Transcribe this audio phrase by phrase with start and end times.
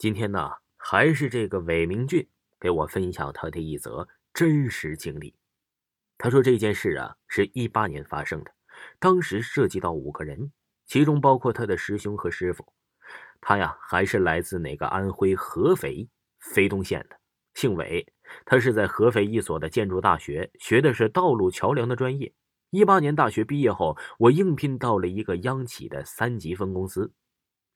[0.00, 2.26] 今天呢，还是这个韦明俊
[2.58, 5.36] 给我分享他的一则真实经历。
[6.16, 8.50] 他说这件事啊，是一八年发生的，
[8.98, 10.52] 当时涉及到五个人，
[10.86, 12.72] 其中包括他的师兄和师傅。
[13.42, 16.08] 他呀，还是来自哪个安徽合肥
[16.38, 17.20] 肥东县的，
[17.52, 18.10] 姓韦。
[18.46, 22.32] 他是在合肥一所的建筑大学学的是道路桥梁的专业。
[22.70, 27.12] 一八年大学毕业后，我应聘到了一个央企的三级分公司，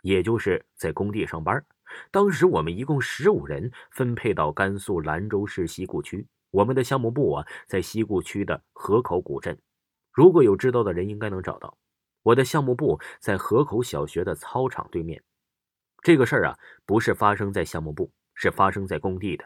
[0.00, 1.62] 也就是在工地上班。
[2.10, 6.26] 当时我们一共十五人，分配到甘肃兰州市西固区。
[6.50, 9.58] 我们的项目部啊，在西固区的河口古镇。
[10.12, 11.76] 如果有知道的人，应该能找到。
[12.22, 15.22] 我的项目部在河口小学的操场对面。
[16.02, 19.44] 这个事儿啊，不是发生在项目部，是发生在工地的。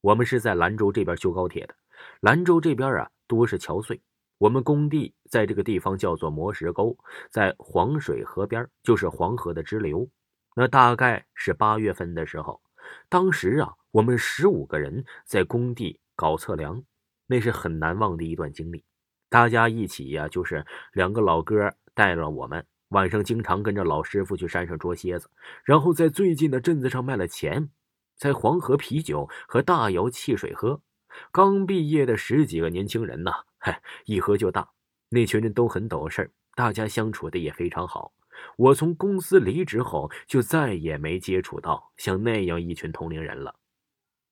[0.00, 1.74] 我们是在兰州这边修高铁的。
[2.20, 3.98] 兰州这边啊，多是桥隧。
[4.38, 6.96] 我们工地在这个地方叫做磨石沟，
[7.30, 10.08] 在黄水河边，就是黄河的支流。
[10.56, 12.60] 那大概是八月份的时候，
[13.08, 16.82] 当时啊，我们十五个人在工地搞测量，
[17.26, 18.84] 那是很难忘的一段经历。
[19.28, 25.30] 大家一起呀，就是两个老哥带了我们，晚上经常跟着老师傅去山上捉蝎子，
[25.64, 27.70] 然后在最近的镇子上卖了钱，
[28.16, 30.82] 在黄河啤酒和大窑汽水喝。
[31.30, 34.68] 刚毕业的十几个年轻人呐，嗨，一喝就大。
[35.08, 38.12] 那群人都很懂事大家相处的也非常好。
[38.56, 43.54] 我从公司离职后，就再也没接触到像那样一群同龄人了。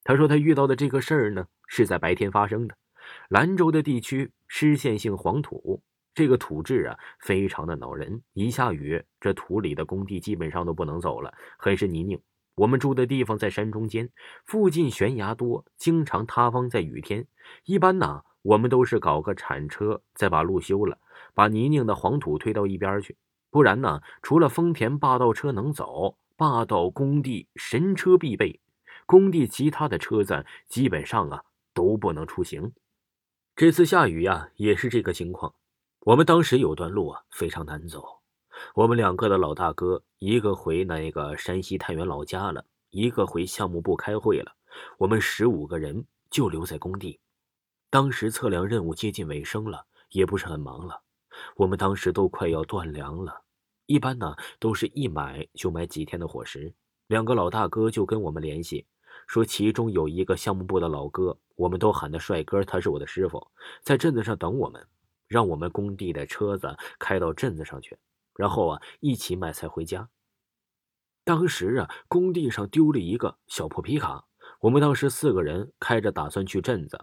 [0.04, 2.76] 他说他遇到的这个事儿呢，是在白天发生的。
[3.28, 5.82] 兰州的地区湿陷性黄土，
[6.14, 8.22] 这个土质啊，非常的恼人。
[8.32, 12.20] 一下雨，这土里的工地基本上都不能走了，很是泥泞。
[12.54, 14.10] 我们住的地方在山中间，
[14.44, 16.68] 附近悬崖多，经常塌方。
[16.68, 17.26] 在雨天，
[17.64, 20.98] 一般呢，我们都是搞个铲车，再把路修了，
[21.34, 23.16] 把泥泞的黄土推到一边去。
[23.58, 24.02] 不然呢？
[24.22, 28.60] 除了丰田霸道车能走，霸道工地神车必备，
[29.04, 31.42] 工地其他的车子基本上啊
[31.74, 32.72] 都不能出行。
[33.56, 35.56] 这次下雨呀，也是这个情况。
[36.02, 38.20] 我们当时有段路啊非常难走，
[38.76, 44.52] 我们两个的老大哥，一个回那个山西太原老家了，一个回项目部开会了，
[44.98, 47.18] 我们十五个人就留在工地。
[47.90, 51.02] 当时测量任务接近尾声了，也不是很忙了。
[51.56, 53.42] 我们当时都快要断粮了，
[53.88, 56.74] 一般呢都是一买就买几天的伙食。
[57.06, 58.86] 两个老大哥就跟我们联系，
[59.26, 63.50] 说其中有一个项目部的老哥，我们都喊他帅哥，他是我的师傅，
[63.82, 64.86] 在镇子上等我们，
[65.26, 67.96] 让我们工地的车子开到镇子上去，
[68.34, 70.06] 然后啊一起买菜回家。
[71.24, 74.26] 当时啊工地上丢了一个小破皮卡，
[74.60, 77.02] 我们当时四个人开着打算去镇子，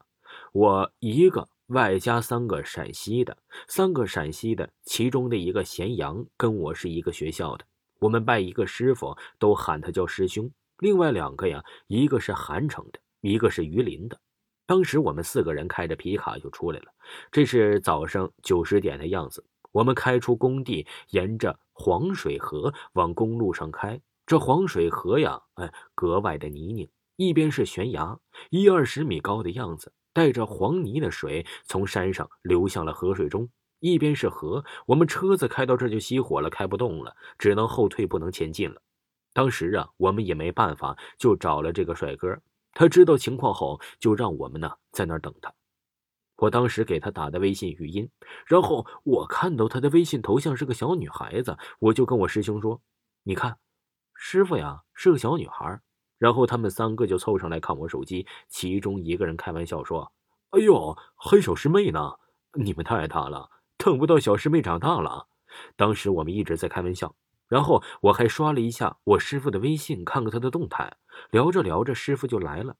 [0.53, 1.49] 我一个。
[1.67, 3.35] 外加三个陕西的，
[3.67, 7.65] 三个陕西的，其中的一个咸阳跟我是一个学校的，
[7.97, 10.51] 我们拜一个师傅，都喊他叫师兄。
[10.77, 14.19] 另外两个呀，一个是韩城的，一个是榆林的。
[14.67, 16.85] 当时我们四个人开着皮卡就出来了，
[17.31, 19.43] 这是早上九十点的样子。
[19.71, 23.99] 我们开出工地，沿着黄水河往公路上开。
[24.27, 28.19] 这黄水河呀，哎，格外的泥泞，一边是悬崖，
[28.51, 29.91] 一二十米高的样子。
[30.15, 33.49] 带着黄泥的水从山上流向了河水中，
[33.81, 38.81] 一边是河，我们车子开到这就熄火了，开不动了，只能后退，不能前进了。
[39.33, 42.39] 当时啊，我们也没办法，就找了这个帅哥。
[42.71, 45.53] 他知道情况后，就让我们呢在那儿等他。
[46.37, 48.09] 我当时给他打的微信语音，
[48.45, 52.81] 然后我看到他的微信头像是个小女孩子，我就跟我师兄说
[53.23, 53.57] ：“你看，
[54.13, 55.81] 师傅呀是个小女孩。”
[56.17, 60.11] 然后他们三个就凑上来看我手机，其中一个人开玩笑说
[60.51, 62.15] ：“哎呦，黑手师妹呢！
[62.53, 65.27] 你们太大了，等不到小师妹长大了。”
[65.75, 67.15] 当时我们一直在开玩笑，
[67.47, 70.97] 然后我还刷了一下我师傅的微信，看看他的动态。
[71.31, 72.75] 聊着聊着，师傅就来了。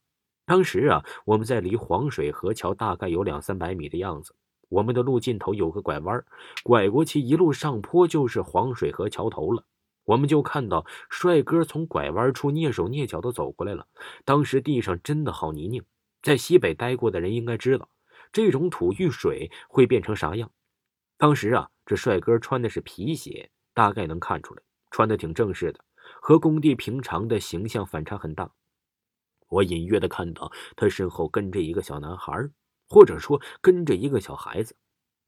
[0.45, 4.35] 当时啊，我们在离黄水河桥大概有两三百米的样子，
[4.69, 6.23] 我们的路尽头有个拐弯，
[6.63, 9.63] 拐过去一路上坡就是黄水河桥头了。
[10.05, 13.87] 我们就看到帅哥从拐弯处蹑手蹑脚的走过来了。
[14.23, 15.83] 当时地上真的好泥泞，
[16.21, 17.89] 在西北待过的人应该知道，
[18.31, 20.51] 这种土遇水会变成啥样。
[21.17, 24.61] 当时啊，这帅哥穿的是皮鞋，大概能看出来，
[24.91, 25.83] 穿的挺正式的，
[26.21, 28.51] 和工地平常的形象反差很大。
[29.47, 32.31] 我隐约的看到他身后跟着一个小男孩，
[32.87, 34.75] 或者说跟着一个小孩子。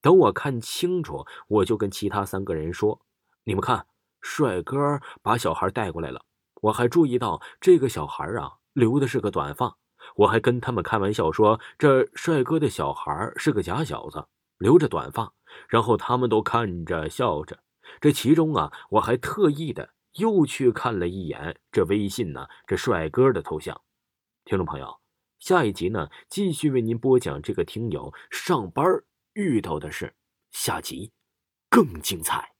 [0.01, 3.01] 等我看清楚，我就跟其他三个人说
[3.43, 3.87] ：“你们看。”
[4.21, 6.23] 帅哥把小孩带过来了，
[6.61, 9.77] 我还注意到这个小孩啊留的是个短发，
[10.15, 14.27] 我还跟他们开玩笑说这帅哥的小孩是个假小子，
[14.57, 15.33] 留着短发，
[15.67, 17.59] 然后他们都看着笑着。
[18.01, 23.79] 这其中啊，我还特意的又去看了一眼这微信呢，这帅哥的头像。
[24.43, 24.99] 听众朋友，
[25.39, 28.85] 下一集呢，继续为您播讲这个听友上班
[29.33, 30.15] 遇到的事，
[30.51, 31.11] 下集
[31.69, 32.56] 更精彩。